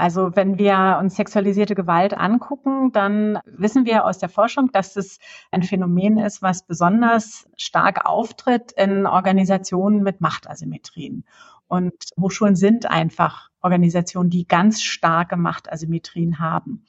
[0.00, 5.18] Also wenn wir uns sexualisierte Gewalt angucken, dann wissen wir aus der Forschung, dass es
[5.50, 11.26] ein Phänomen ist, was besonders stark auftritt in Organisationen mit Machtasymmetrien.
[11.68, 16.86] Und Hochschulen sind einfach Organisationen, die ganz starke Machtasymmetrien haben.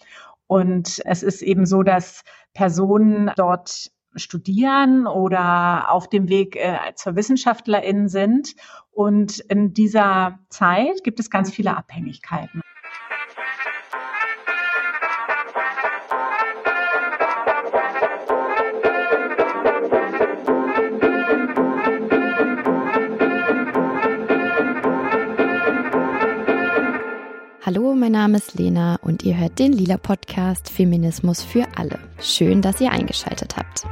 [0.47, 2.23] Und es ist eben so, dass
[2.53, 8.55] Personen dort studieren oder auf dem Weg äh, zur Wissenschaftlerin sind.
[8.89, 12.61] Und in dieser Zeit gibt es ganz viele Abhängigkeiten.
[27.63, 31.99] Hallo, mein Name ist Lena und ihr hört den Lila Podcast Feminismus für alle.
[32.19, 33.85] Schön, dass ihr eingeschaltet habt.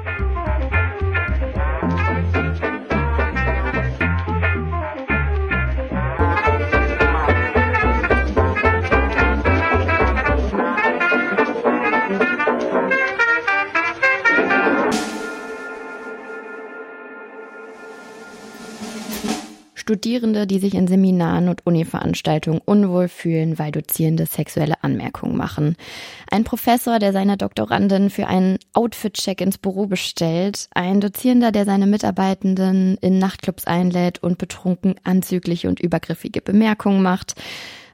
[19.89, 25.77] Studierende, die sich in Seminaren und Uni-Veranstaltungen unwohl fühlen, weil Dozierende sexuelle Anmerkungen machen.
[26.29, 30.69] Ein Professor, der seine Doktorandin für einen Outfit-Check ins Büro bestellt.
[30.75, 37.33] Ein Dozierender, der seine Mitarbeitenden in Nachtclubs einlädt und betrunken anzügliche und übergriffige Bemerkungen macht.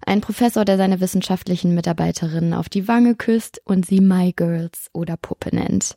[0.05, 5.15] Ein Professor, der seine wissenschaftlichen Mitarbeiterinnen auf die Wange küsst und sie My Girls oder
[5.15, 5.95] Puppe nennt.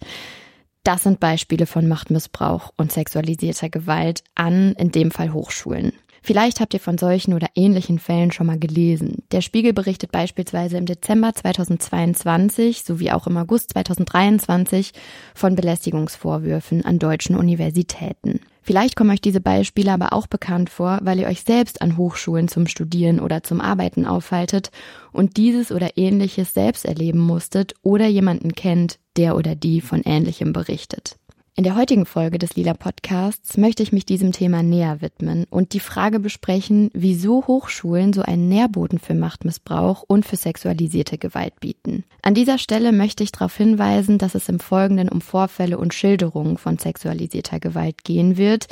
[0.89, 5.92] Das sind Beispiele von Machtmissbrauch und sexualisierter Gewalt an, in dem Fall Hochschulen.
[6.29, 9.23] Vielleicht habt ihr von solchen oder ähnlichen Fällen schon mal gelesen.
[9.33, 14.93] Der Spiegel berichtet beispielsweise im Dezember 2022 sowie auch im August 2023
[15.34, 18.41] von Belästigungsvorwürfen an deutschen Universitäten.
[18.61, 22.49] Vielleicht kommen euch diese Beispiele aber auch bekannt vor, weil ihr euch selbst an Hochschulen
[22.49, 24.71] zum Studieren oder zum Arbeiten aufhaltet
[25.12, 30.53] und dieses oder ähnliches selbst erleben musstet oder jemanden kennt, der oder die von Ähnlichem
[30.53, 31.17] berichtet.
[31.59, 35.72] In der heutigen Folge des Lila Podcasts möchte ich mich diesem Thema näher widmen und
[35.72, 42.05] die Frage besprechen, wieso Hochschulen so einen Nährboden für Machtmissbrauch und für sexualisierte Gewalt bieten.
[42.22, 46.59] An dieser Stelle möchte ich darauf hinweisen, dass es im Folgenden um Vorfälle und Schilderungen
[46.59, 48.69] von sexualisierter Gewalt gehen wird.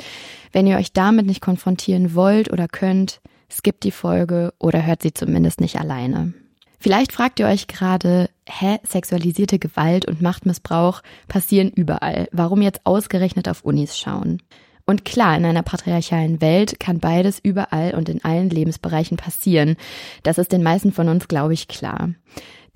[0.53, 3.19] Wenn ihr euch damit nicht konfrontieren wollt oder könnt,
[3.51, 6.33] skippt die Folge oder hört sie zumindest nicht alleine.
[6.79, 12.27] Vielleicht fragt ihr euch gerade, hä, sexualisierte Gewalt und Machtmissbrauch passieren überall.
[12.31, 14.41] Warum jetzt ausgerechnet auf Unis schauen?
[14.85, 19.75] Und klar, in einer patriarchalen Welt kann beides überall und in allen Lebensbereichen passieren.
[20.23, 22.11] Das ist den meisten von uns, glaube ich, klar.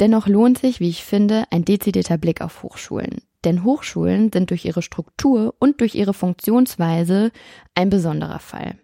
[0.01, 3.22] Dennoch lohnt sich, wie ich finde, ein dezidierter Blick auf Hochschulen.
[3.45, 7.31] Denn Hochschulen sind durch ihre Struktur und durch ihre Funktionsweise
[7.75, 8.75] ein besonderer Fall.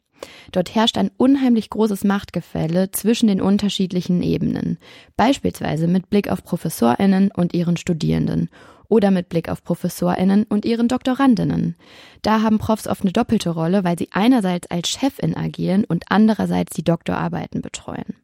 [0.51, 4.77] Dort herrscht ein unheimlich großes Machtgefälle zwischen den unterschiedlichen Ebenen,
[5.15, 8.49] beispielsweise mit Blick auf Professorinnen und ihren Studierenden
[8.89, 11.75] oder mit Blick auf Professorinnen und ihren Doktorandinnen.
[12.21, 16.73] Da haben Profs oft eine doppelte Rolle, weil sie einerseits als Chefin agieren und andererseits
[16.73, 18.15] die Doktorarbeiten betreuen.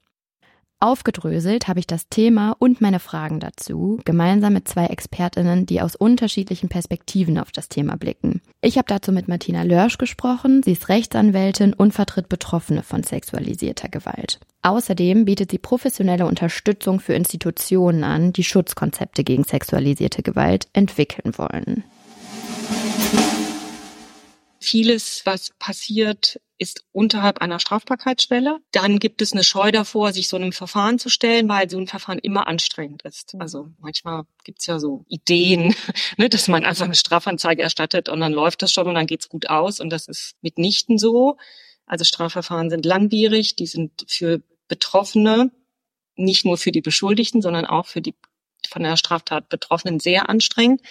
[0.83, 5.95] Aufgedröselt habe ich das Thema und meine Fragen dazu, gemeinsam mit zwei Expertinnen, die aus
[5.95, 8.41] unterschiedlichen Perspektiven auf das Thema blicken.
[8.61, 13.87] Ich habe dazu mit Martina Lörsch gesprochen, sie ist Rechtsanwältin und vertritt Betroffene von sexualisierter
[13.87, 14.41] Gewalt.
[14.61, 21.85] Außerdem bietet sie professionelle Unterstützung für Institutionen an, die Schutzkonzepte gegen sexualisierte Gewalt entwickeln wollen.
[24.63, 28.59] Vieles, was passiert, ist unterhalb einer Strafbarkeitsschwelle.
[28.71, 31.87] Dann gibt es eine Scheu davor, sich so einem Verfahren zu stellen, weil so ein
[31.87, 33.33] Verfahren immer anstrengend ist.
[33.33, 33.41] Mhm.
[33.41, 35.75] Also manchmal gibt's ja so Ideen,
[36.17, 39.27] ne, dass man einfach eine Strafanzeige erstattet und dann läuft das schon und dann geht's
[39.27, 39.81] gut aus.
[39.81, 41.35] Und das ist mitnichten so.
[41.85, 45.51] Also Strafverfahren sind langwierig, die sind für Betroffene,
[46.15, 48.15] nicht nur für die Beschuldigten, sondern auch für die
[48.67, 50.81] von der Straftat Betroffenen sehr anstrengend.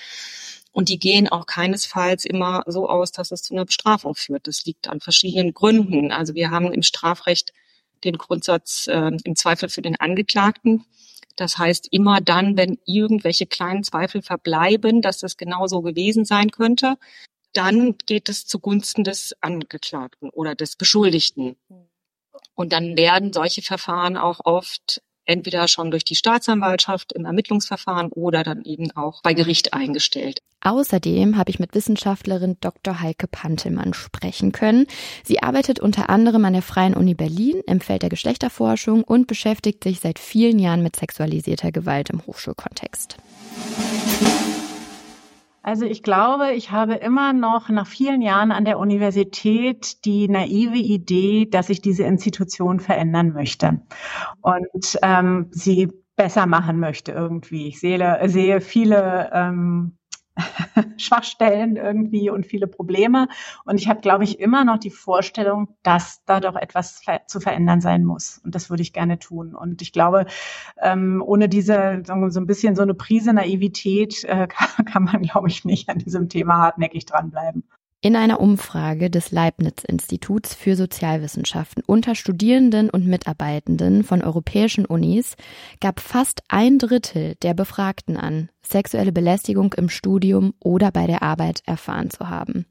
[0.73, 4.47] Und die gehen auch keinesfalls immer so aus, dass es zu einer Bestrafung führt.
[4.47, 6.11] Das liegt an verschiedenen Gründen.
[6.11, 7.53] Also wir haben im Strafrecht
[8.05, 10.85] den Grundsatz äh, im Zweifel für den Angeklagten.
[11.37, 16.51] Das heißt, immer dann, wenn irgendwelche kleinen Zweifel verbleiben, dass das genau so gewesen sein
[16.51, 16.97] könnte,
[17.53, 21.57] dann geht es zugunsten des Angeklagten oder des Beschuldigten.
[22.55, 28.43] Und dann werden solche Verfahren auch oft entweder schon durch die Staatsanwaltschaft im Ermittlungsverfahren oder
[28.43, 30.43] dann eben auch bei Gericht eingestellt.
[30.63, 33.01] Außerdem habe ich mit Wissenschaftlerin Dr.
[33.01, 34.87] Heike Pantelmann sprechen können.
[35.25, 39.83] Sie arbeitet unter anderem an der Freien Uni Berlin im Feld der Geschlechterforschung und beschäftigt
[39.83, 43.17] sich seit vielen Jahren mit sexualisierter Gewalt im Hochschulkontext.
[45.63, 50.77] Also ich glaube, ich habe immer noch nach vielen Jahren an der Universität die naive
[50.77, 53.81] Idee, dass ich diese Institution verändern möchte
[54.41, 57.69] und ähm, sie besser machen möchte irgendwie.
[57.69, 59.97] Ich sehe, sehe viele ähm,
[60.97, 63.29] Schwachstellen irgendwie und viele Probleme.
[63.65, 67.81] Und ich habe, glaube ich, immer noch die Vorstellung, dass da doch etwas zu verändern
[67.81, 68.41] sein muss.
[68.45, 69.55] Und das würde ich gerne tun.
[69.55, 70.27] Und ich glaube,
[70.81, 74.49] ähm, ohne diese so ein bisschen so eine Prise Naivität äh,
[74.87, 77.65] kann man, glaube ich, nicht an diesem Thema hartnäckig dranbleiben.
[78.05, 85.37] In einer Umfrage des Leibniz-Instituts für Sozialwissenschaften unter Studierenden und Mitarbeitenden von europäischen Unis
[85.81, 91.63] gab fast ein Drittel der Befragten an, sexuelle Belästigung im Studium oder bei der Arbeit
[91.65, 92.67] erfahren zu haben.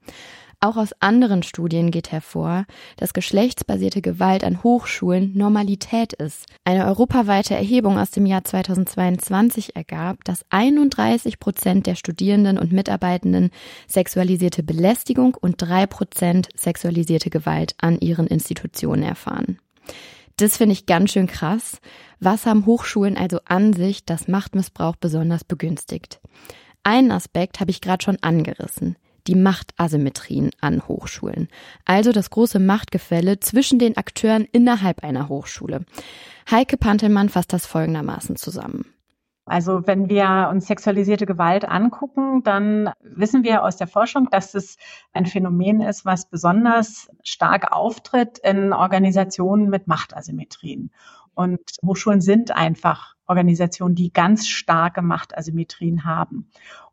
[0.63, 2.65] Auch aus anderen Studien geht hervor,
[2.97, 6.45] dass geschlechtsbasierte Gewalt an Hochschulen Normalität ist.
[6.63, 13.49] Eine europaweite Erhebung aus dem Jahr 2022 ergab, dass 31 Prozent der Studierenden und Mitarbeitenden
[13.87, 19.57] sexualisierte Belästigung und drei Prozent sexualisierte Gewalt an ihren Institutionen erfahren.
[20.37, 21.79] Das finde ich ganz schön krass.
[22.19, 26.21] Was haben Hochschulen also an sich, das Machtmissbrauch besonders begünstigt?
[26.83, 28.95] Einen Aspekt habe ich gerade schon angerissen
[29.27, 31.47] die Machtasymmetrien an Hochschulen.
[31.85, 35.85] Also das große Machtgefälle zwischen den Akteuren innerhalb einer Hochschule.
[36.49, 38.85] Heike Pantelmann fasst das folgendermaßen zusammen.
[39.45, 44.77] Also wenn wir uns sexualisierte Gewalt angucken, dann wissen wir aus der Forschung, dass es
[45.13, 50.91] ein Phänomen ist, was besonders stark auftritt in Organisationen mit Machtasymmetrien.
[51.33, 56.49] Und Hochschulen sind einfach Organisationen, die ganz starke Machtasymmetrien haben.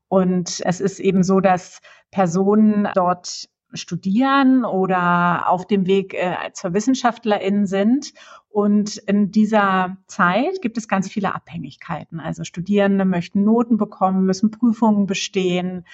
[0.09, 6.73] Und es ist eben so, dass Personen dort studieren oder auf dem Weg äh, zur
[6.73, 8.15] Wissenschaftlerin sind.
[8.49, 12.19] Und in dieser Zeit gibt es ganz viele Abhängigkeiten.
[12.19, 15.85] Also Studierende möchten Noten bekommen, müssen Prüfungen bestehen,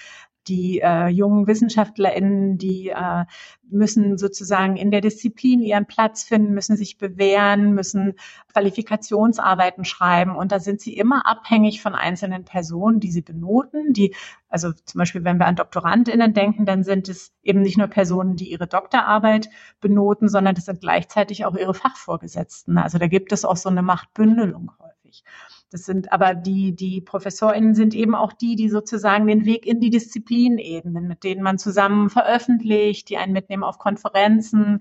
[0.47, 3.25] die äh, jungen WissenschaftlerInnen, die äh,
[3.71, 8.15] müssen sozusagen in der Disziplin ihren Platz finden, müssen sich bewähren, müssen
[8.53, 10.37] Qualifikationsarbeiten schreiben.
[10.37, 13.93] Und da sind sie immer abhängig von einzelnen Personen, die sie benoten.
[13.93, 14.15] Die,
[14.49, 18.37] also zum Beispiel, wenn wir an DoktorandInnen denken, dann sind es eben nicht nur Personen,
[18.37, 19.49] die ihre Doktorarbeit
[19.81, 22.79] benoten, sondern das sind gleichzeitig auch ihre Fachvorgesetzten.
[22.79, 25.25] Also da gibt es auch so eine Machtbündelung häufig.
[25.75, 29.81] Das sind aber die, die ProfessorInnen sind eben auch die, die sozusagen den Weg in
[29.81, 34.79] die Disziplin ebnen, mit denen man zusammen veröffentlicht, die einen mitnehmen auf Konferenzen,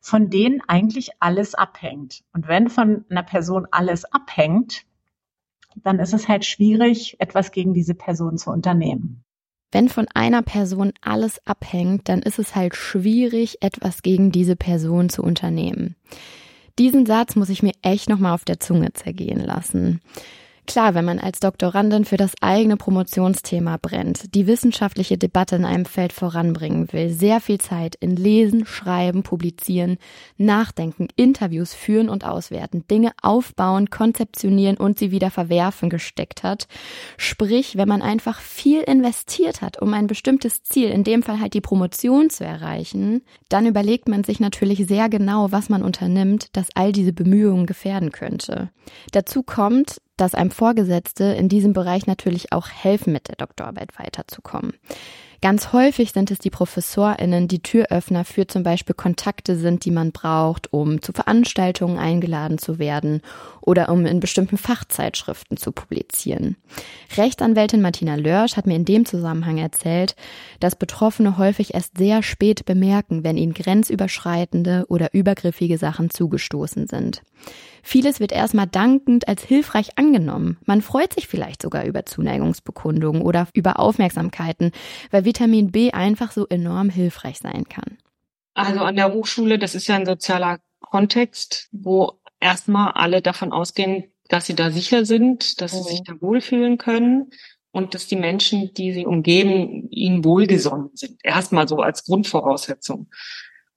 [0.00, 2.24] von denen eigentlich alles abhängt.
[2.32, 4.82] Und wenn von einer Person alles abhängt,
[5.76, 9.22] dann ist es halt schwierig, etwas gegen diese Person zu unternehmen.
[9.70, 15.10] Wenn von einer Person alles abhängt, dann ist es halt schwierig, etwas gegen diese Person
[15.10, 15.94] zu unternehmen.
[16.78, 20.00] Diesen Satz muss ich mir echt nochmal auf der Zunge zergehen lassen.
[20.66, 25.84] Klar, wenn man als Doktorandin für das eigene Promotionsthema brennt, die wissenschaftliche Debatte in einem
[25.84, 29.98] Feld voranbringen will, sehr viel Zeit in Lesen, Schreiben, Publizieren,
[30.38, 36.66] Nachdenken, Interviews führen und auswerten, Dinge aufbauen, konzeptionieren und sie wieder verwerfen gesteckt hat.
[37.18, 41.52] Sprich, wenn man einfach viel investiert hat, um ein bestimmtes Ziel, in dem Fall halt
[41.52, 46.68] die Promotion zu erreichen, dann überlegt man sich natürlich sehr genau, was man unternimmt, dass
[46.74, 48.70] all diese Bemühungen gefährden könnte.
[49.12, 54.74] Dazu kommt, dass einem Vorgesetzte in diesem Bereich natürlich auch helfen, mit der Doktorarbeit weiterzukommen.
[55.44, 60.10] Ganz häufig sind es die ProfessorInnen, die Türöffner für zum Beispiel Kontakte sind, die man
[60.10, 63.20] braucht, um zu Veranstaltungen eingeladen zu werden
[63.60, 66.56] oder um in bestimmten Fachzeitschriften zu publizieren.
[67.18, 70.16] Rechtsanwältin Martina Lörsch hat mir in dem Zusammenhang erzählt,
[70.60, 77.22] dass Betroffene häufig erst sehr spät bemerken, wenn ihnen grenzüberschreitende oder übergriffige Sachen zugestoßen sind.
[77.84, 80.56] Vieles wird erstmal dankend als hilfreich angenommen.
[80.64, 84.72] Man freut sich vielleicht sogar über Zuneigungsbekundungen oder über Aufmerksamkeiten,
[85.10, 87.98] weil Vitamin B einfach so enorm hilfreich sein kann.
[88.54, 94.04] Also an der Hochschule, das ist ja ein sozialer Kontext, wo erstmal alle davon ausgehen,
[94.28, 96.04] dass sie da sicher sind, dass sie sich mhm.
[96.04, 97.30] da wohlfühlen können
[97.70, 101.18] und dass die Menschen, die sie umgeben, ihnen wohlgesonnen sind.
[101.22, 103.08] Erstmal so als Grundvoraussetzung.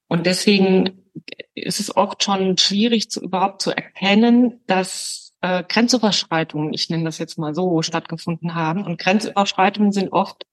[0.07, 1.11] Und deswegen
[1.53, 7.17] ist es oft schon schwierig, zu, überhaupt zu erkennen, dass äh, Grenzüberschreitungen, ich nenne das
[7.17, 8.85] jetzt mal so, stattgefunden haben.
[8.85, 10.45] Und Grenzüberschreitungen sind oft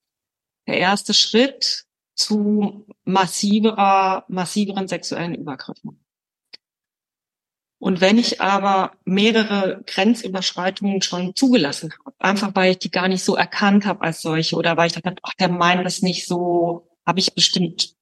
[0.67, 1.85] der erste Schritt
[2.15, 6.01] zu massiverer, massiveren sexuellen Übergriffen.
[7.79, 13.23] Und wenn ich aber mehrere Grenzüberschreitungen schon zugelassen habe, einfach weil ich die gar nicht
[13.23, 16.89] so erkannt habe als solche oder weil ich dachte, ach, der meint das nicht so,
[17.05, 17.95] habe ich bestimmt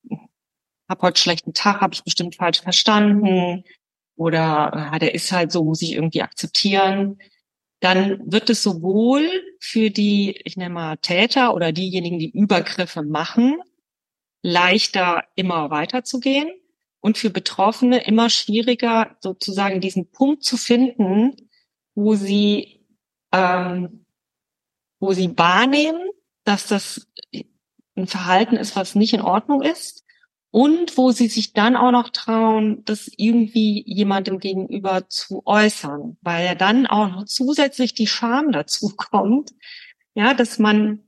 [0.92, 3.64] habe heute schlechten Tag, habe ich bestimmt falsch verstanden
[4.16, 7.18] oder äh, der ist halt so, muss ich irgendwie akzeptieren.
[7.80, 13.56] dann wird es sowohl für die, ich nenne mal Täter oder diejenigen, die Übergriffe machen,
[14.42, 16.48] leichter immer weiterzugehen
[17.00, 21.34] und für Betroffene immer schwieriger, sozusagen diesen Punkt zu finden,
[21.94, 22.86] wo sie,
[23.32, 24.06] ähm,
[25.00, 26.02] wo sie wahrnehmen,
[26.44, 27.08] dass das
[27.96, 30.01] ein Verhalten ist, was nicht in Ordnung ist
[30.52, 36.44] und wo sie sich dann auch noch trauen, das irgendwie jemandem gegenüber zu äußern, weil
[36.44, 39.50] ja dann auch noch zusätzlich die Scham dazu kommt,
[40.14, 41.00] ja, dass man,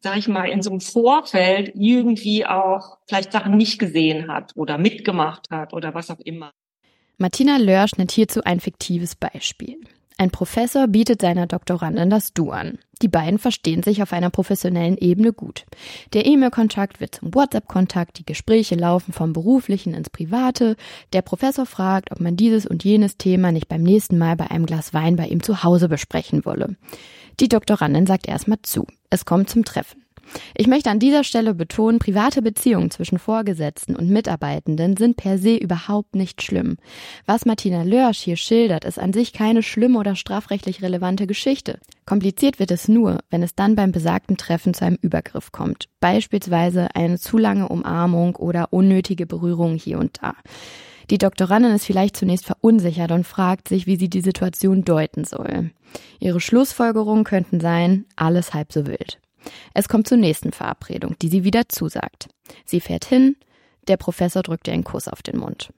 [0.00, 4.78] sag ich mal, in so einem Vorfeld irgendwie auch vielleicht Sachen nicht gesehen hat oder
[4.78, 6.50] mitgemacht hat oder was auch immer.
[7.18, 9.80] Martina Lörsch nennt hierzu ein fiktives Beispiel.
[10.20, 12.78] Ein Professor bietet seiner Doktorandin das Du an.
[13.02, 15.64] Die beiden verstehen sich auf einer professionellen Ebene gut.
[16.12, 20.74] Der E-Mail-Kontakt wird zum WhatsApp-Kontakt, die Gespräche laufen vom Beruflichen ins Private.
[21.12, 24.66] Der Professor fragt, ob man dieses und jenes Thema nicht beim nächsten Mal bei einem
[24.66, 26.74] Glas Wein bei ihm zu Hause besprechen wolle.
[27.38, 28.88] Die Doktorandin sagt erstmal zu.
[29.10, 30.02] Es kommt zum Treffen.
[30.54, 35.56] Ich möchte an dieser Stelle betonen, private Beziehungen zwischen Vorgesetzten und Mitarbeitenden sind per se
[35.56, 36.76] überhaupt nicht schlimm.
[37.26, 41.78] Was Martina Lörsch hier schildert, ist an sich keine schlimme oder strafrechtlich relevante Geschichte.
[42.06, 45.88] Kompliziert wird es nur, wenn es dann beim besagten Treffen zu einem Übergriff kommt.
[46.00, 50.34] Beispielsweise eine zu lange Umarmung oder unnötige Berührung hier und da.
[51.10, 55.70] Die Doktorandin ist vielleicht zunächst verunsichert und fragt sich, wie sie die Situation deuten soll.
[56.20, 59.18] Ihre Schlussfolgerungen könnten sein, alles halb so wild.
[59.74, 62.28] Es kommt zur nächsten Verabredung, die sie wieder zusagt.
[62.64, 63.36] Sie fährt hin,
[63.88, 65.70] der Professor drückt ihr einen Kuss auf den Mund.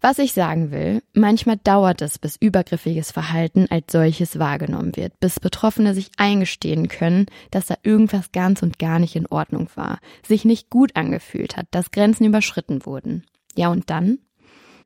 [0.00, 5.40] Was ich sagen will, manchmal dauert es, bis übergriffiges Verhalten als solches wahrgenommen wird, bis
[5.40, 10.44] Betroffene sich eingestehen können, dass da irgendwas ganz und gar nicht in Ordnung war, sich
[10.44, 13.24] nicht gut angefühlt hat, dass Grenzen überschritten wurden.
[13.56, 14.18] Ja, und dann?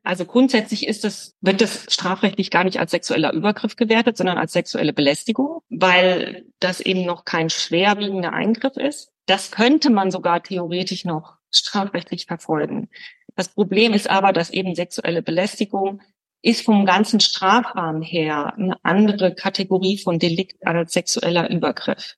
[0.03, 4.51] Also grundsätzlich ist es, wird das strafrechtlich gar nicht als sexueller Übergriff gewertet, sondern als
[4.51, 9.13] sexuelle Belästigung, weil das eben noch kein schwerwiegender Eingriff ist.
[9.25, 12.89] Das könnte man sogar theoretisch noch strafrechtlich verfolgen.
[13.35, 16.01] Das Problem ist aber, dass eben sexuelle Belästigung
[16.41, 22.15] ist vom ganzen Strafrahmen her eine andere Kategorie von Delikt als sexueller Übergriff.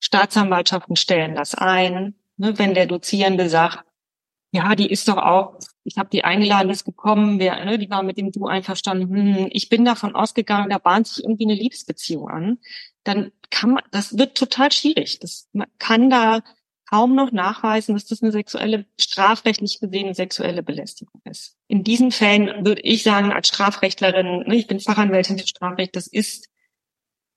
[0.00, 2.14] Staatsanwaltschaften stellen das ein.
[2.36, 3.84] Ne, wenn der Dozierende sagt,
[4.52, 8.02] ja, die ist doch auch, ich habe die eingeladen, ist gekommen, wer, ne, die war
[8.02, 12.28] mit dem Du einverstanden, hm, ich bin davon ausgegangen, da bahnt sich irgendwie eine Liebesbeziehung
[12.28, 12.58] an,
[13.04, 15.18] dann kann man, das wird total schwierig.
[15.20, 16.42] Das, man kann da
[16.88, 21.56] kaum noch nachweisen, dass das eine sexuelle, strafrechtlich gesehen sexuelle Belästigung ist.
[21.68, 26.06] In diesen Fällen würde ich sagen, als Strafrechtlerin, ne, ich bin Fachanwältin für Strafrecht, das
[26.06, 26.48] ist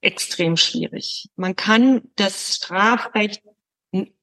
[0.01, 1.29] extrem schwierig.
[1.35, 3.41] Man kann das Strafrecht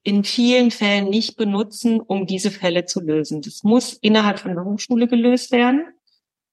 [0.03, 3.43] in vielen Fällen nicht benutzen, um diese Fälle zu lösen.
[3.43, 5.87] Das muss innerhalb von der Hochschule gelöst werden,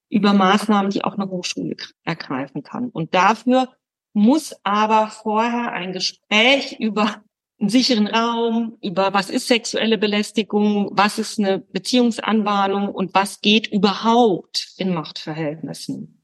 [0.10, 2.90] über Maßnahmen, die auch eine Hochschule ergreifen kann.
[2.90, 3.70] Und dafür
[4.14, 7.24] muss aber vorher ein Gespräch über
[7.60, 13.68] einen sicheren Raum, über was ist sexuelle Belästigung, was ist eine Beziehungsanbahnung und was geht
[13.68, 16.24] überhaupt in Machtverhältnissen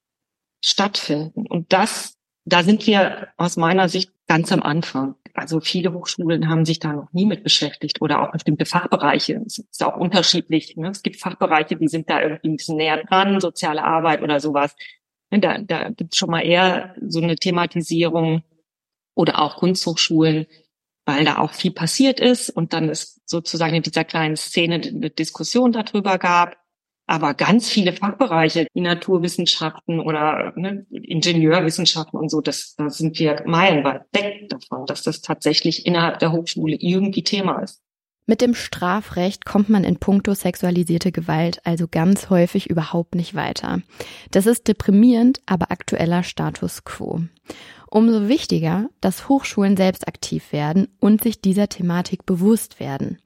[0.64, 1.48] stattfinden.
[1.48, 5.16] Und das, da sind wir aus meiner Sicht ganz am Anfang.
[5.34, 9.42] Also viele Hochschulen haben sich da noch nie mit beschäftigt oder auch bestimmte Fachbereiche.
[9.46, 10.78] Es ist auch unterschiedlich.
[10.78, 10.90] Ne?
[10.90, 14.76] Es gibt Fachbereiche, die sind da irgendwie ein bisschen näher dran, soziale Arbeit oder sowas.
[15.32, 18.44] Ne, da, da gibt es schon mal eher so eine Thematisierung
[19.16, 20.46] oder auch Kunsthochschulen,
[21.06, 25.10] weil da auch viel passiert ist und dann es sozusagen in dieser kleinen Szene eine
[25.10, 26.58] Diskussion darüber gab.
[27.06, 33.44] Aber ganz viele Fachbereiche, die Naturwissenschaften oder ne, Ingenieurwissenschaften und so, das, da sind wir
[33.46, 37.84] meilenweit weg davon, dass das tatsächlich innerhalb der Hochschule irgendwie Thema ist.
[38.26, 43.82] Mit dem Strafrecht kommt man in puncto sexualisierte Gewalt also ganz häufig überhaupt nicht weiter.
[44.32, 47.24] Das ist deprimierend, aber aktueller Status quo.
[47.96, 53.20] Umso wichtiger, dass Hochschulen selbst aktiv werden und sich dieser Thematik bewusst werden.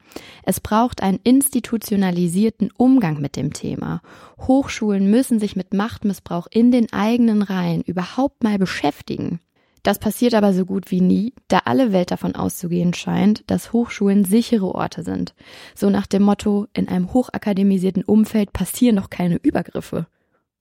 [0.43, 4.01] Es braucht einen institutionalisierten Umgang mit dem Thema.
[4.37, 9.39] Hochschulen müssen sich mit Machtmissbrauch in den eigenen Reihen überhaupt mal beschäftigen.
[9.83, 14.25] Das passiert aber so gut wie nie, da alle Welt davon auszugehen scheint, dass Hochschulen
[14.25, 15.33] sichere Orte sind.
[15.75, 20.07] So nach dem Motto, in einem hochakademisierten Umfeld passieren doch keine Übergriffe.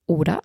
[0.05, 0.39] Oder?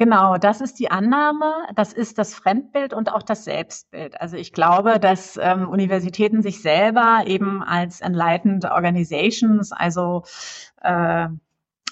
[0.00, 4.20] Genau, das ist die Annahme, das ist das Fremdbild und auch das Selbstbild.
[4.20, 10.22] Also ich glaube, dass ähm, Universitäten sich selber eben als Enlightened Organizations, also
[10.82, 11.26] äh,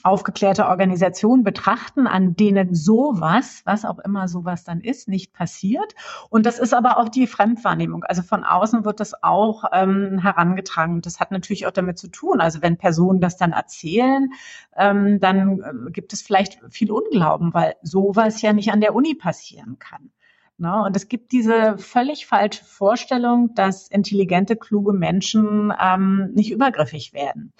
[0.06, 5.94] aufgeklärte Organisationen betrachten, an denen sowas, was auch immer sowas dann ist, nicht passiert.
[6.30, 8.04] Und das ist aber auch die Fremdwahrnehmung.
[8.04, 11.02] Also von außen wird das auch ähm, herangetragen.
[11.02, 12.40] Das hat natürlich auch damit zu tun.
[12.40, 14.30] Also wenn Personen das dann erzählen,
[14.76, 19.14] ähm, dann äh, gibt es vielleicht viel Unglauben, weil sowas ja nicht an der Uni
[19.14, 20.10] passieren kann.
[20.58, 20.82] Ne?
[20.84, 27.52] Und es gibt diese völlig falsche Vorstellung, dass intelligente, kluge Menschen ähm, nicht übergriffig werden.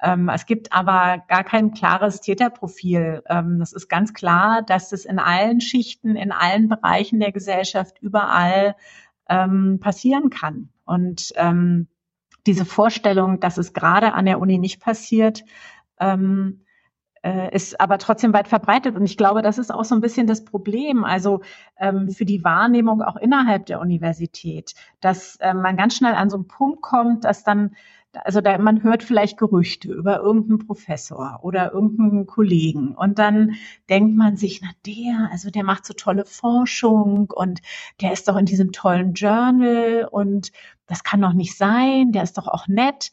[0.00, 3.22] Ähm, es gibt aber gar kein klares Täterprofil.
[3.28, 7.98] Ähm, das ist ganz klar, dass es in allen Schichten, in allen Bereichen der Gesellschaft
[8.00, 8.76] überall
[9.28, 10.70] ähm, passieren kann.
[10.84, 11.88] Und ähm,
[12.46, 15.44] diese Vorstellung, dass es gerade an der Uni nicht passiert,
[16.00, 16.64] ähm,
[17.22, 18.96] äh, ist aber trotzdem weit verbreitet.
[18.96, 21.40] Und ich glaube, das ist auch so ein bisschen das Problem, also
[21.78, 26.36] ähm, für die Wahrnehmung auch innerhalb der Universität, dass äh, man ganz schnell an so
[26.36, 27.74] einen Punkt kommt, dass dann
[28.14, 33.54] also da, man hört vielleicht Gerüchte über irgendeinen Professor oder irgendeinen Kollegen und dann
[33.88, 37.60] denkt man sich, na der, also der macht so tolle Forschung und
[38.00, 40.52] der ist doch in diesem tollen Journal und
[40.86, 43.12] das kann doch nicht sein, der ist doch auch nett.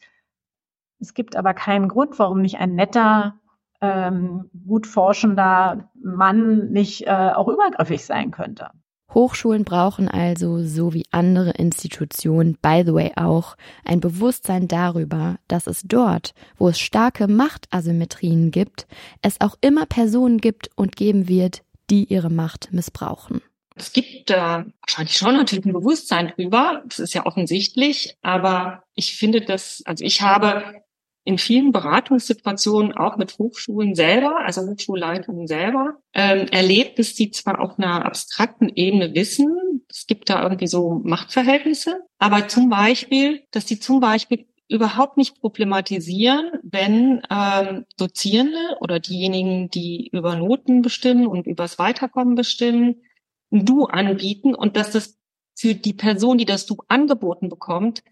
[0.98, 3.38] Es gibt aber keinen Grund, warum nicht ein netter
[3.82, 8.70] ähm, gut forschender Mann nicht äh, auch übergriffig sein könnte.
[9.12, 15.66] Hochschulen brauchen also, so wie andere Institutionen, by the way auch, ein Bewusstsein darüber, dass
[15.66, 18.86] es dort, wo es starke Machtasymmetrien gibt,
[19.22, 23.42] es auch immer Personen gibt und geben wird, die ihre Macht missbrauchen.
[23.78, 29.16] Es gibt da wahrscheinlich schon natürlich ein Bewusstsein drüber, das ist ja offensichtlich, aber ich
[29.16, 30.82] finde das, also ich habe
[31.26, 37.60] in vielen Beratungssituationen auch mit Hochschulen selber, also Hochschulleitungen selber, ähm, erlebt, dass die zwar
[37.60, 43.66] auf einer abstrakten Ebene wissen, es gibt da irgendwie so Machtverhältnisse, aber zum Beispiel, dass
[43.66, 51.26] die zum Beispiel überhaupt nicht problematisieren, wenn ähm, Dozierende oder diejenigen, die über Noten bestimmen
[51.26, 53.02] und übers Weiterkommen bestimmen,
[53.50, 55.18] ein Du anbieten und dass das
[55.58, 58.04] für die Person, die das Du angeboten bekommt,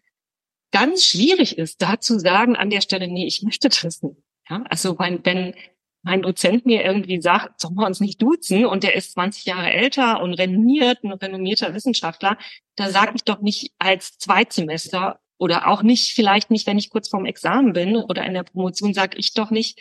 [0.75, 4.17] ganz schwierig ist, da zu sagen an der Stelle, nee, ich möchte das nicht.
[4.51, 5.55] Ja, also wenn, wenn
[6.03, 9.73] mein Dozent mir irgendwie sagt, sollen wir uns nicht duzen und der ist 20 Jahre
[9.73, 12.37] älter und renommiert, ein renommierter Wissenschaftler,
[12.75, 17.09] da sage ich doch nicht als Zweitsemester oder auch nicht, vielleicht nicht, wenn ich kurz
[17.09, 19.81] vorm Examen bin oder in der Promotion, sage ich doch nicht,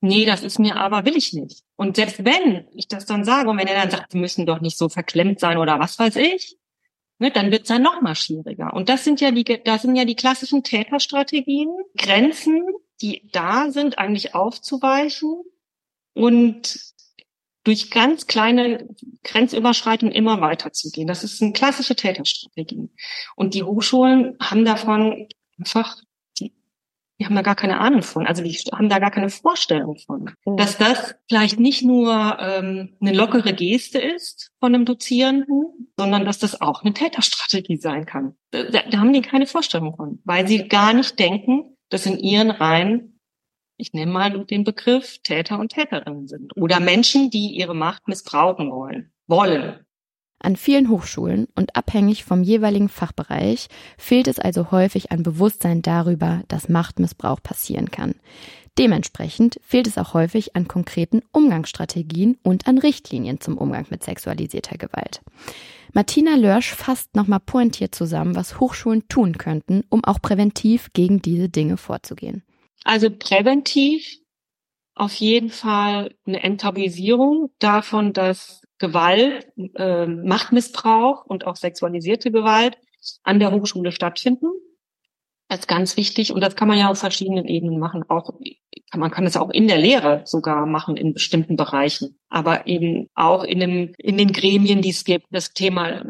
[0.00, 1.64] nee, das ist mir aber, will ich nicht.
[1.74, 4.60] Und selbst wenn ich das dann sage und wenn er dann sagt, sie müssen doch
[4.60, 6.56] nicht so verklemmt sein oder was weiß ich,
[7.20, 8.72] ne, dann wird es dann noch mal schwieriger.
[8.74, 12.62] Und das sind ja die, das sind ja die klassischen Täterstrategien, Grenzen,
[13.00, 15.42] die da sind, eigentlich aufzuweichen
[16.14, 16.80] und
[17.64, 18.88] durch ganz kleine
[19.22, 21.06] Grenzüberschreitungen immer weiterzugehen.
[21.06, 22.88] Das ist eine klassische Täterstrategie.
[23.36, 25.28] Und die Hochschulen haben davon
[25.58, 25.98] einfach
[27.20, 30.30] die haben da gar keine Ahnung von, also die haben da gar keine Vorstellung von,
[30.46, 30.56] mhm.
[30.56, 36.38] dass das vielleicht nicht nur ähm, eine lockere Geste ist von einem Dozierenden, sondern dass
[36.38, 38.36] das auch eine Täterstrategie sein kann.
[38.52, 42.50] Da, da haben die keine Vorstellung von, weil sie gar nicht denken, dass in ihren
[42.50, 43.20] Reihen,
[43.76, 48.70] ich nehme mal den Begriff Täter und Täterinnen sind oder Menschen, die ihre Macht missbrauchen
[48.70, 49.84] wollen, wollen.
[50.42, 56.42] An vielen Hochschulen und abhängig vom jeweiligen Fachbereich fehlt es also häufig an Bewusstsein darüber,
[56.48, 58.14] dass Machtmissbrauch passieren kann.
[58.78, 64.78] Dementsprechend fehlt es auch häufig an konkreten Umgangsstrategien und an Richtlinien zum Umgang mit sexualisierter
[64.78, 65.20] Gewalt.
[65.92, 71.50] Martina Lörsch fasst nochmal pointiert zusammen, was Hochschulen tun könnten, um auch präventiv gegen diese
[71.50, 72.42] Dinge vorzugehen.
[72.84, 74.20] Also präventiv
[74.94, 82.78] auf jeden Fall eine Enttabuisierung davon, dass Gewalt, äh, Machtmissbrauch und auch sexualisierte Gewalt
[83.22, 84.48] an der Hochschule stattfinden.
[85.48, 88.04] Das ist ganz wichtig und das kann man ja auf verschiedenen Ebenen machen.
[88.08, 88.32] Auch
[88.94, 93.44] man kann es auch in der Lehre sogar machen in bestimmten Bereichen, aber eben auch
[93.44, 96.04] in dem in den Gremien, die es gibt, das Thema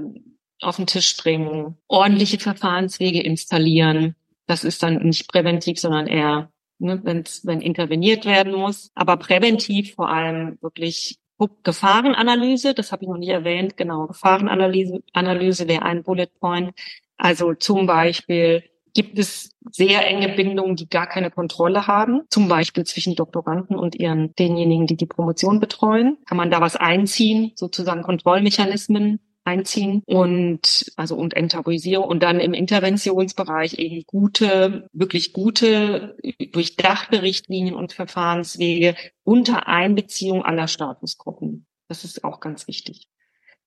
[0.62, 4.14] auf den Tisch bringen, ordentliche Verfahrenswege installieren.
[4.46, 8.90] Das ist dann nicht präventiv, sondern eher ne, wenn interveniert werden muss.
[8.94, 11.18] Aber präventiv vor allem wirklich
[11.62, 16.72] Gefahrenanalyse, das habe ich noch nicht erwähnt, genau, Gefahrenanalyse Analyse wäre ein Bullet Point.
[17.16, 22.84] Also zum Beispiel gibt es sehr enge Bindungen, die gar keine Kontrolle haben, zum Beispiel
[22.84, 26.18] zwischen Doktoranden und ihren denjenigen, die die Promotion betreuen.
[26.26, 32.52] Kann man da was einziehen, sozusagen Kontrollmechanismen einziehen und also und enttabuisieren und dann im
[32.52, 36.16] Interventionsbereich eben gute, wirklich gute,
[36.52, 41.66] durchdachte Richtlinien und Verfahrenswege unter Einbeziehung aller Statusgruppen.
[41.88, 43.08] Das ist auch ganz wichtig.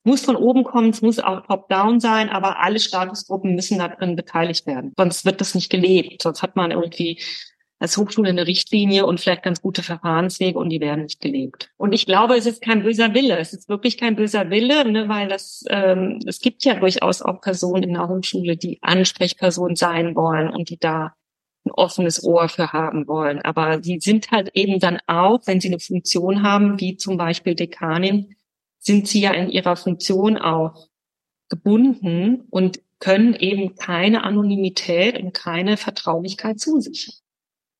[0.05, 4.67] Muss von oben kommen, es muss auch top-down sein, aber alle Statusgruppen müssen darin beteiligt
[4.67, 4.93] werden.
[4.97, 6.21] Sonst wird das nicht gelebt.
[6.21, 7.21] Sonst hat man irgendwie
[7.83, 11.69] als Hochschule eine Richtlinie und vielleicht ganz gute Verfahrenswege und die werden nicht gelebt.
[11.75, 13.37] Und ich glaube, es ist kein böser Wille.
[13.37, 17.41] Es ist wirklich kein böser Wille, ne, weil das ähm, es gibt ja durchaus auch
[17.41, 21.13] Personen in der Hochschule, die Ansprechperson sein wollen und die da
[21.65, 23.41] ein offenes Ohr für haben wollen.
[23.41, 27.53] Aber sie sind halt eben dann auch, wenn sie eine Funktion haben, wie zum Beispiel
[27.53, 28.33] Dekanin,
[28.79, 30.87] sind sie ja in ihrer Funktion auch
[31.49, 37.15] gebunden und können eben keine Anonymität und keine Vertraulichkeit zusichern.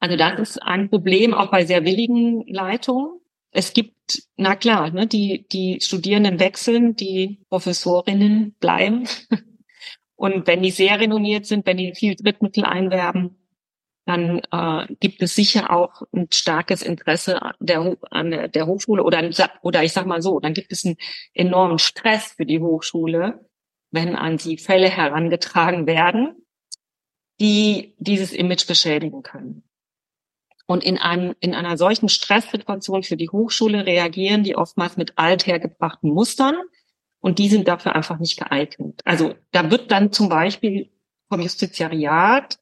[0.03, 3.21] Also das ist ein Problem auch bei sehr willigen Leitungen.
[3.51, 9.07] Es gibt, na klar, ne, die, die Studierenden wechseln, die Professorinnen bleiben.
[10.17, 13.37] Und wenn die sehr renommiert sind, wenn die viel Drittmittel einwerben,
[14.05, 19.29] dann äh, gibt es sicher auch ein starkes Interesse der, an der Hochschule oder,
[19.61, 20.97] oder ich sag mal so, dann gibt es einen
[21.33, 23.49] enormen Stress für die Hochschule,
[23.91, 26.45] wenn an sie Fälle herangetragen werden,
[27.39, 29.63] die dieses Image beschädigen können.
[30.73, 36.12] Und in, einem, in einer solchen Stresssituation für die Hochschule reagieren die oftmals mit althergebrachten
[36.12, 36.55] Mustern
[37.19, 38.99] und die sind dafür einfach nicht geeignet.
[39.05, 40.89] Also da wird dann zum Beispiel
[41.29, 42.57] vom Justiziariat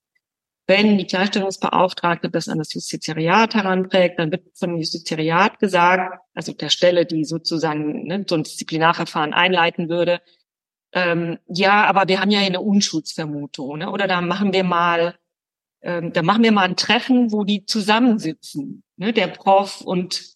[0.68, 6.54] wenn die Gleichstellungsbeauftragte das an das Justiziariat heranträgt, dann wird von dem Justiziariat gesagt, also
[6.54, 10.22] der Stelle, die sozusagen ne, so ein Disziplinarverfahren einleiten würde,
[10.94, 13.92] ähm, ja, aber wir haben ja eine Unschuldsvermutung, ne?
[13.92, 15.16] oder da machen wir mal,
[15.82, 19.14] ähm, da machen wir mal ein Treffen, wo die zusammensitzen, ne?
[19.14, 20.36] der Prof und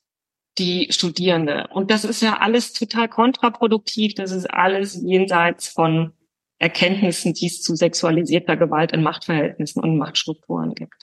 [0.58, 1.68] die Studierende.
[1.72, 4.16] Und das ist ja alles total kontraproduktiv.
[4.16, 6.14] Das ist alles jenseits von
[6.58, 10.96] Erkenntnissen, die es zu sexualisierter Gewalt in Machtverhältnissen und Machtstrukturen gibt.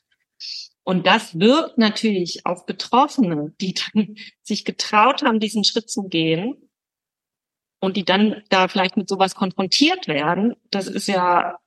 [0.85, 6.57] Und das wirkt natürlich auf Betroffene, die dann sich getraut haben, diesen Schritt zu gehen
[7.81, 10.57] und die dann da vielleicht mit sowas konfrontiert werden.
[10.71, 11.59] Das ist ja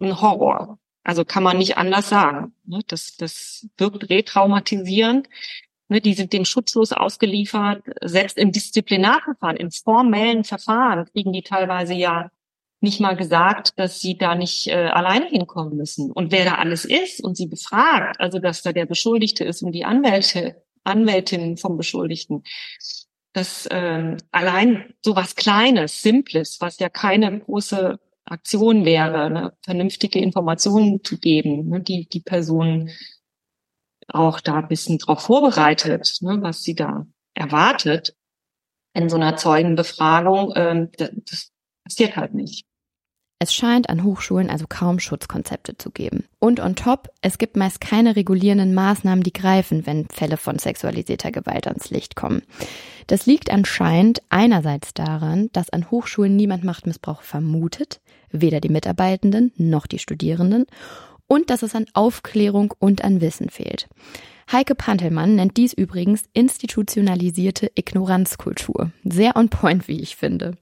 [0.00, 0.78] ein Horror.
[1.04, 2.54] Also kann man nicht anders sagen.
[2.64, 2.80] Ne?
[2.86, 5.28] Das, das wirkt retraumatisierend.
[5.88, 6.00] Ne?
[6.00, 7.82] Die sind dem schutzlos ausgeliefert.
[8.02, 12.30] Selbst im Disziplinarverfahren, im formellen Verfahren kriegen die teilweise ja
[12.80, 16.10] nicht mal gesagt, dass sie da nicht äh, alleine hinkommen müssen.
[16.10, 19.72] Und wer da alles ist und sie befragt, also dass da der Beschuldigte ist und
[19.72, 22.42] die Anwälte, Anwältin vom Beschuldigten,
[23.32, 28.00] dass ähm, allein so was Kleines, Simples, was ja keine große
[28.32, 32.90] Aktion wäre, ne, vernünftige Informationen zu geben, ne, die die Person
[34.08, 38.16] auch da ein bisschen drauf vorbereitet, ne, was sie da erwartet
[38.94, 41.50] in so einer Zeugenbefragung, ähm, das
[41.84, 42.66] passiert halt nicht.
[43.38, 46.26] Es scheint an Hochschulen also kaum Schutzkonzepte zu geben.
[46.38, 51.32] Und on top, es gibt meist keine regulierenden Maßnahmen, die greifen, wenn Fälle von sexualisierter
[51.32, 52.42] Gewalt ans Licht kommen.
[53.08, 58.00] Das liegt anscheinend einerseits daran, dass an Hochschulen niemand Machtmissbrauch vermutet,
[58.32, 60.66] weder die Mitarbeitenden noch die Studierenden,
[61.26, 63.88] und dass es an Aufklärung und an Wissen fehlt.
[64.50, 68.90] Heike Pantelmann nennt dies übrigens institutionalisierte Ignoranzkultur.
[69.04, 70.58] Sehr on point, wie ich finde.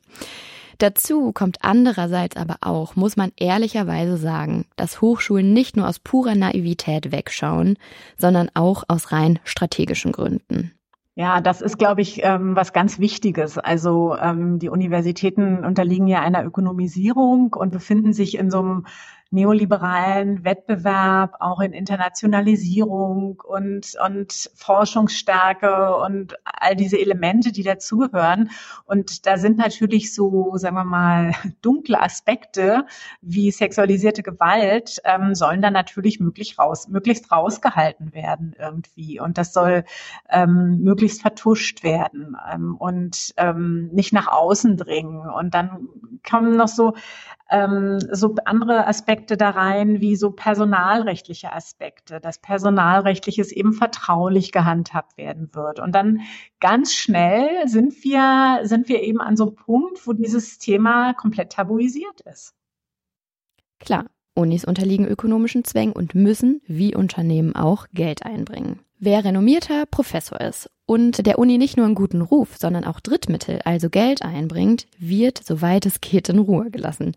[0.78, 6.34] Dazu kommt andererseits aber auch, muss man ehrlicherweise sagen, dass Hochschulen nicht nur aus purer
[6.34, 7.76] Naivität wegschauen,
[8.16, 10.72] sondern auch aus rein strategischen Gründen.
[11.16, 13.58] Ja, das ist, glaube ich, ähm, was ganz Wichtiges.
[13.58, 18.86] Also ähm, die Universitäten unterliegen ja einer Ökonomisierung und befinden sich in so einem
[19.30, 28.50] neoliberalen Wettbewerb, auch in Internationalisierung und, und Forschungsstärke und all diese Elemente, die dazugehören.
[28.86, 32.86] Und da sind natürlich so, sagen wir mal, dunkle Aspekte
[33.20, 39.20] wie sexualisierte Gewalt, ähm, sollen dann natürlich möglich raus, möglichst rausgehalten werden irgendwie.
[39.20, 39.84] Und das soll
[40.28, 45.20] ähm, möglichst vertuscht werden ähm, und ähm, nicht nach außen dringen.
[45.20, 45.88] Und dann
[46.28, 46.94] kommen noch so
[47.50, 55.16] ähm, so andere Aspekte da rein, wie so personalrechtliche Aspekte, dass personalrechtliches eben vertraulich gehandhabt
[55.16, 55.80] werden wird.
[55.80, 56.20] Und dann
[56.60, 61.52] ganz schnell sind wir, sind wir eben an so einem Punkt, wo dieses Thema komplett
[61.52, 62.54] tabuisiert ist.
[63.78, 68.80] Klar, Unis unterliegen ökonomischen Zwängen und müssen, wie Unternehmen auch, Geld einbringen.
[68.98, 73.60] Wer renommierter Professor ist und der Uni nicht nur einen guten Ruf, sondern auch Drittmittel,
[73.64, 77.14] also Geld einbringt, wird, soweit es geht, in Ruhe gelassen.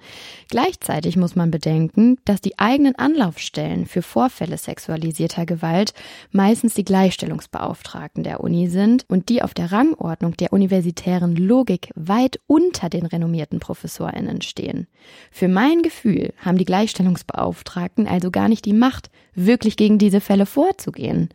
[0.49, 5.95] Gleichzeitig muss man bedenken, dass die eigenen Anlaufstellen für Vorfälle sexualisierter Gewalt
[6.31, 12.39] meistens die Gleichstellungsbeauftragten der Uni sind und die auf der Rangordnung der universitären Logik weit
[12.45, 14.87] unter den renommierten ProfessorInnen stehen.
[15.31, 20.45] Für mein Gefühl haben die Gleichstellungsbeauftragten also gar nicht die Macht, wirklich gegen diese Fälle
[20.45, 21.29] vorzugehen.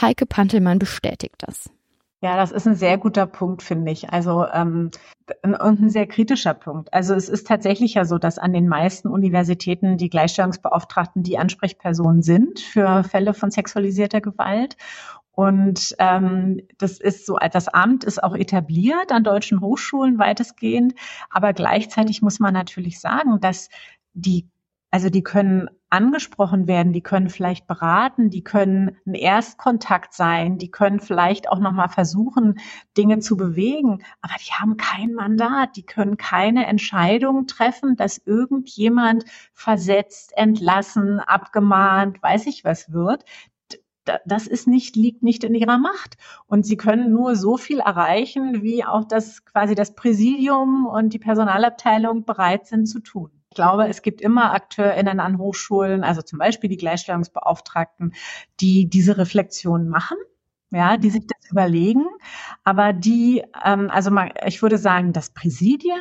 [0.00, 1.70] Heike Pantelmann bestätigt das.
[2.22, 4.10] Ja, das ist ein sehr guter Punkt, finde ich.
[4.10, 4.92] Also ähm,
[5.42, 6.92] und ein sehr kritischer Punkt.
[6.94, 12.22] Also es ist tatsächlich ja so, dass an den meisten Universitäten die Gleichstellungsbeauftragten die Ansprechpersonen
[12.22, 14.76] sind für Fälle von sexualisierter Gewalt.
[15.32, 20.94] Und ähm, das ist so, das Amt ist auch etabliert an deutschen Hochschulen weitestgehend.
[21.28, 23.68] Aber gleichzeitig muss man natürlich sagen, dass
[24.14, 24.46] die
[24.92, 30.70] also die können angesprochen werden, die können vielleicht beraten, die können ein Erstkontakt sein, die
[30.70, 32.58] können vielleicht auch noch mal versuchen,
[32.96, 39.24] Dinge zu bewegen, aber die haben kein Mandat, die können keine Entscheidung treffen, dass irgendjemand
[39.52, 43.24] versetzt, entlassen, abgemahnt, weiß ich was wird
[44.26, 46.16] das ist nicht, liegt nicht in ihrer Macht.
[46.46, 51.20] Und sie können nur so viel erreichen, wie auch das quasi das Präsidium und die
[51.20, 53.41] Personalabteilung bereit sind zu tun.
[53.52, 58.14] Ich glaube, es gibt immer AkteurInnen an Hochschulen, also zum Beispiel die Gleichstellungsbeauftragten,
[58.60, 60.16] die diese Reflexion machen
[60.70, 62.06] ja, die sich das überlegen,
[62.64, 66.00] aber die, ähm, also mal, ich würde sagen, dass Präsidien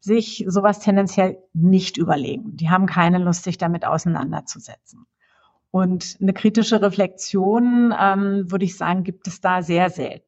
[0.00, 2.56] sich sowas tendenziell nicht überlegen.
[2.56, 5.06] Die haben keine Lust, sich damit auseinanderzusetzen.
[5.70, 10.26] Und eine kritische Reflexion, ähm, würde ich sagen, gibt es da sehr selten.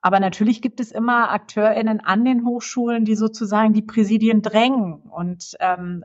[0.00, 5.56] Aber natürlich gibt es immer AkteurInnen an den Hochschulen, die sozusagen die Präsidien drängen und
[5.60, 6.04] ähm,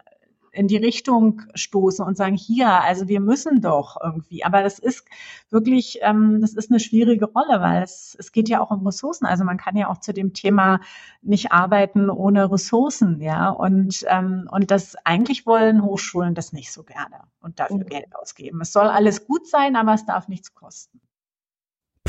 [0.54, 4.46] in die Richtung stoßen und sagen, hier, also wir müssen doch irgendwie.
[4.46, 5.04] Aber das ist
[5.50, 9.26] wirklich, ähm, das ist eine schwierige Rolle, weil es, es geht ja auch um Ressourcen.
[9.26, 10.80] Also man kann ja auch zu dem Thema
[11.24, 13.50] nicht arbeiten ohne Ressourcen, ja.
[13.50, 17.88] Und, ähm, und das eigentlich wollen Hochschulen das nicht so gerne und dafür mhm.
[17.88, 18.62] Geld ausgeben.
[18.62, 21.02] Es soll alles gut sein, aber es darf nichts kosten.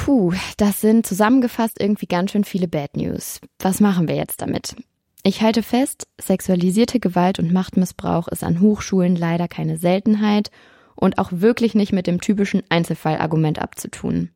[0.04, 3.40] Puh, das sind zusammengefasst irgendwie ganz schön viele Bad News.
[3.58, 4.76] Was machen wir jetzt damit?
[5.22, 10.50] Ich halte fest, sexualisierte Gewalt und Machtmissbrauch ist an Hochschulen leider keine Seltenheit
[10.94, 14.28] und auch wirklich nicht mit dem typischen Einzelfallargument abzutun.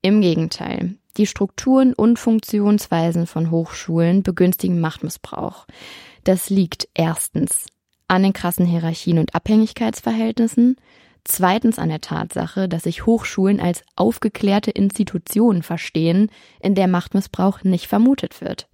[0.00, 5.66] Im Gegenteil, die Strukturen und Funktionsweisen von Hochschulen begünstigen Machtmissbrauch.
[6.22, 7.66] Das liegt erstens
[8.06, 10.76] an den krassen Hierarchien und Abhängigkeitsverhältnissen,
[11.24, 16.30] Zweitens an der Tatsache, dass sich Hochschulen als aufgeklärte Institutionen verstehen,
[16.60, 18.68] in der Machtmissbrauch nicht vermutet wird.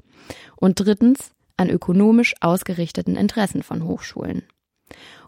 [0.56, 4.42] Und drittens an ökonomisch ausgerichteten Interessen von Hochschulen.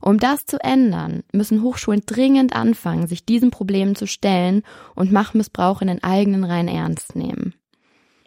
[0.00, 4.62] Um das zu ändern, müssen Hochschulen dringend anfangen, sich diesen Problemen zu stellen
[4.94, 7.54] und Machtmissbrauch in den eigenen Reihen ernst nehmen.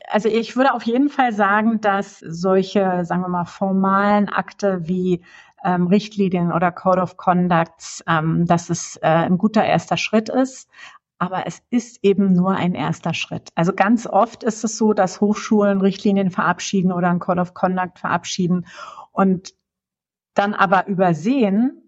[0.10, 5.22] Also ich würde auf jeden Fall sagen, dass solche, sagen wir mal, formalen Akte wie
[5.64, 10.70] ähm, Richtlinien oder Code of Conduct, ähm, dass es äh, ein guter erster Schritt ist.
[11.18, 13.50] Aber es ist eben nur ein erster Schritt.
[13.54, 18.00] Also ganz oft ist es so, dass Hochschulen Richtlinien verabschieden oder ein Code of Conduct
[18.00, 18.66] verabschieden
[19.12, 19.54] und
[20.34, 21.82] dann aber übersehen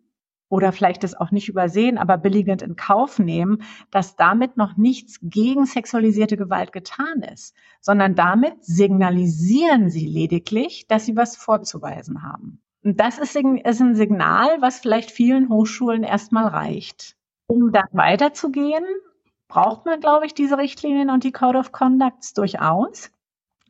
[0.49, 5.17] oder vielleicht es auch nicht übersehen, aber billigend in Kauf nehmen, dass damit noch nichts
[5.23, 12.62] gegen sexualisierte Gewalt getan ist, sondern damit signalisieren sie lediglich, dass sie was vorzuweisen haben.
[12.83, 17.15] Und das ist, ist ein Signal, was vielleicht vielen Hochschulen erstmal reicht.
[17.47, 18.83] Um dann weiterzugehen,
[19.47, 23.11] braucht man, glaube ich, diese Richtlinien und die Code of Conducts durchaus.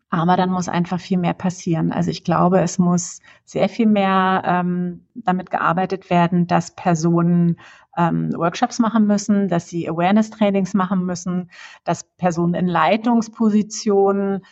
[0.09, 1.91] Aber dann muss einfach viel mehr passieren.
[1.91, 7.57] Also ich glaube, es muss sehr viel mehr ähm, damit gearbeitet werden, dass Personen
[7.97, 11.49] ähm, Workshops machen müssen, dass sie Awareness-Trainings machen müssen,
[11.83, 14.45] dass Personen in Leitungspositionen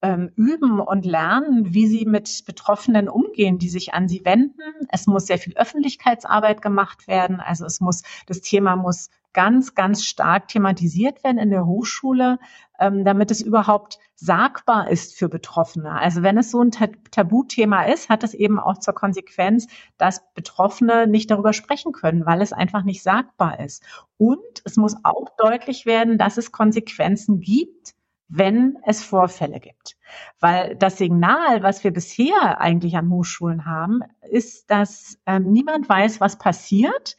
[0.00, 4.60] ähm, üben und lernen, wie sie mit Betroffenen umgehen, die sich an sie wenden.
[4.90, 7.40] Es muss sehr viel Öffentlichkeitsarbeit gemacht werden.
[7.40, 12.38] Also es muss, das Thema muss ganz, ganz stark thematisiert werden in der Hochschule,
[12.78, 15.92] ähm, damit es überhaupt sagbar ist für Betroffene.
[15.92, 21.06] Also wenn es so ein Tabuthema ist, hat es eben auch zur Konsequenz, dass Betroffene
[21.06, 23.84] nicht darüber sprechen können, weil es einfach nicht sagbar ist.
[24.16, 27.94] Und es muss auch deutlich werden, dass es Konsequenzen gibt,
[28.28, 29.96] wenn es Vorfälle gibt.
[30.38, 36.20] Weil das Signal, was wir bisher eigentlich an Hochschulen haben, ist, dass ähm, niemand weiß,
[36.20, 37.16] was passiert,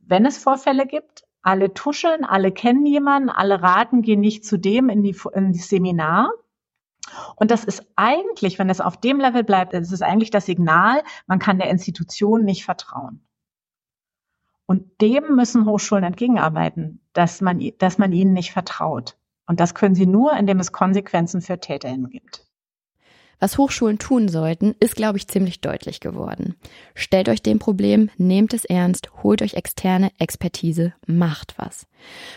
[0.00, 1.24] wenn es Vorfälle gibt.
[1.42, 5.68] Alle tuscheln, alle kennen jemanden, alle raten, gehen nicht zu dem in, die, in das
[5.68, 6.30] Seminar.
[7.34, 11.02] Und das ist eigentlich, wenn es auf dem Level bleibt, das ist eigentlich das Signal,
[11.26, 13.26] man kann der Institution nicht vertrauen.
[14.66, 19.16] Und dem müssen Hochschulen entgegenarbeiten, dass man, dass man ihnen nicht vertraut.
[19.52, 22.46] Und das können sie nur, indem es Konsequenzen für TäterInnen gibt.
[23.38, 26.54] Was Hochschulen tun sollten, ist, glaube ich, ziemlich deutlich geworden.
[26.94, 31.86] Stellt euch dem Problem, nehmt es ernst, holt euch externe Expertise, macht was.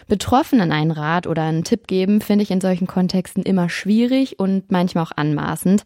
[0.09, 4.73] Betroffenen einen Rat oder einen Tipp geben, finde ich in solchen Kontexten immer schwierig und
[4.73, 5.83] manchmal auch anmaßend.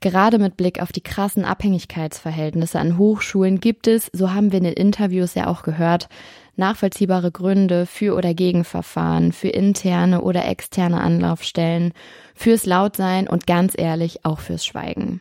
[0.00, 4.64] Gerade mit Blick auf die krassen Abhängigkeitsverhältnisse an Hochschulen gibt es, so haben wir in
[4.64, 6.08] den Interviews ja auch gehört,
[6.56, 11.92] nachvollziehbare Gründe für oder gegen Verfahren, für interne oder externe Anlaufstellen,
[12.34, 15.20] fürs Lautsein und ganz ehrlich auch fürs Schweigen.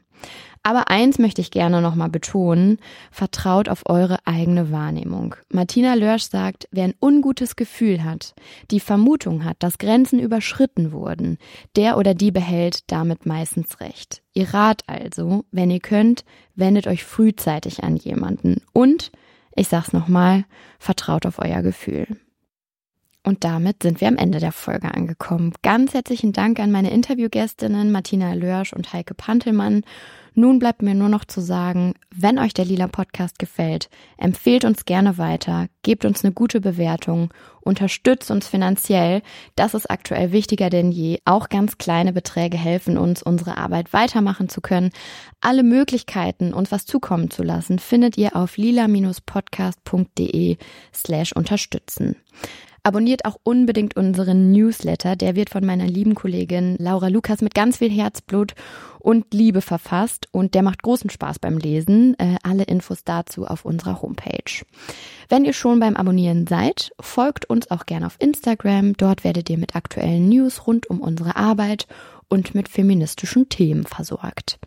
[0.65, 2.78] Aber eins möchte ich gerne nochmal betonen,
[3.12, 5.36] vertraut auf eure eigene Wahrnehmung.
[5.50, 8.34] Martina Lörsch sagt, wer ein ungutes Gefühl hat,
[8.72, 11.38] die Vermutung hat, dass Grenzen überschritten wurden,
[11.76, 14.22] der oder die behält damit meistens recht.
[14.34, 16.24] Ihr Rat also, wenn ihr könnt,
[16.56, 19.12] wendet euch frühzeitig an jemanden und,
[19.56, 20.46] ich sag's nochmal,
[20.80, 22.08] vertraut auf euer Gefühl.
[23.26, 25.54] Und damit sind wir am Ende der Folge angekommen.
[25.62, 29.84] Ganz herzlichen Dank an meine Interviewgästinnen Martina Lörsch und Heike Pantelmann
[30.36, 34.86] nun bleibt mir nur noch zu sagen, wenn euch der Lila Podcast gefällt, empfehlt uns
[34.86, 39.22] gerne weiter, gebt uns eine gute Bewertung, unterstützt uns finanziell.
[39.56, 41.19] Das ist aktuell wichtiger denn je.
[41.26, 44.91] Auch ganz kleine Beträge helfen uns, unsere Arbeit weitermachen zu können.
[45.41, 50.58] Alle Möglichkeiten, uns was zukommen zu lassen, findet ihr auf lila-podcast.de
[50.93, 52.15] slash unterstützen.
[52.86, 55.15] Abonniert auch unbedingt unseren Newsletter.
[55.15, 58.56] Der wird von meiner lieben Kollegin Laura Lukas mit ganz viel Herzblut
[59.00, 62.19] und Liebe verfasst und der macht großen Spaß beim Lesen.
[62.19, 64.65] Äh, alle Infos dazu auf unserer Homepage.
[65.30, 68.98] Wenn ihr schon beim Abonnieren seid, folgt uns auch gerne auf Instagram.
[68.98, 71.88] Dort werdet ihr mit aktuellen News rund um unsere Arbeit
[72.34, 74.58] und mit feministischen Themen versorgt.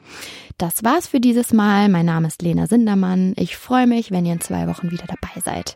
[0.56, 1.88] Das war's für dieses Mal.
[1.88, 3.34] Mein Name ist Lena Sindermann.
[3.36, 5.74] Ich freue mich, wenn ihr in zwei Wochen wieder dabei seid.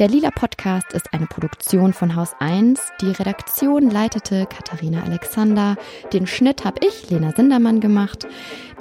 [0.00, 2.80] Der Lila Podcast ist eine Produktion von Haus 1.
[3.00, 5.76] Die Redaktion leitete Katharina Alexander.
[6.12, 8.26] Den Schnitt habe ich, Lena Sindermann, gemacht.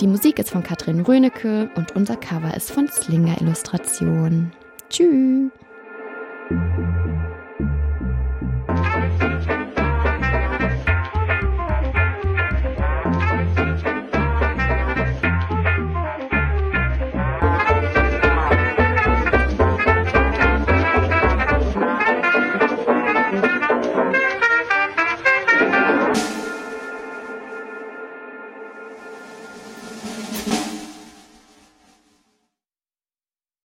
[0.01, 4.51] Die Musik ist von Katrin Rönecke und unser Cover ist von Slinger Illustration.
[4.89, 5.51] Tschüss.